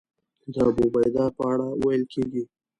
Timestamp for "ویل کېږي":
1.83-2.43